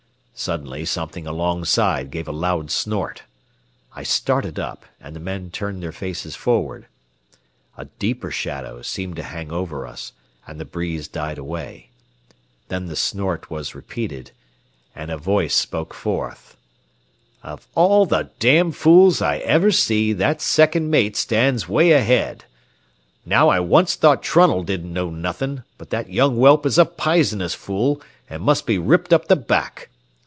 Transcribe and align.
Suddenly 0.33 0.85
something 0.85 1.27
alongside 1.27 2.09
gave 2.09 2.27
a 2.27 2.31
loud 2.31 2.71
snort. 2.71 3.25
I 3.93 4.01
started 4.01 4.57
up, 4.57 4.87
and 4.99 5.15
the 5.15 5.19
men 5.19 5.51
turned 5.51 5.83
their 5.83 5.91
faces 5.91 6.35
forward. 6.35 6.87
A 7.77 7.85
deeper 7.85 8.31
shadow 8.31 8.81
seemed 8.81 9.17
to 9.17 9.23
hang 9.23 9.51
over 9.51 9.85
us, 9.85 10.13
and 10.47 10.59
the 10.59 10.65
breeze 10.65 11.07
died 11.07 11.37
away. 11.37 11.91
Then 12.69 12.87
the 12.87 12.95
snort 12.95 13.51
was 13.51 13.75
repeated, 13.75 14.31
and 14.95 15.11
a 15.11 15.17
voice 15.17 15.53
spoke 15.53 15.93
forth: 15.93 16.57
"Of 17.43 17.67
all 17.75 18.07
the 18.07 18.31
damned 18.39 18.75
fools 18.75 19.21
I 19.21 19.37
ever 19.39 19.69
see, 19.71 20.11
that 20.13 20.41
second 20.41 20.89
mate 20.89 21.15
stands 21.15 21.69
way 21.69 21.91
ahead. 21.91 22.45
Now 23.27 23.49
I 23.49 23.59
onct 23.59 23.91
thought 23.97 24.23
Trunnell 24.23 24.63
didn't 24.63 24.91
know 24.91 25.11
nothin', 25.11 25.63
but 25.77 25.91
that 25.91 26.09
young 26.09 26.35
whelp 26.37 26.65
is 26.65 26.79
a 26.79 26.85
pizenous 26.85 27.53
fool, 27.53 28.01
an' 28.27 28.41
must 28.41 28.65
be 28.65 28.79
ripped 28.79 29.13
up 29.13 29.27
the 29.27 29.35
back. 29.35 29.89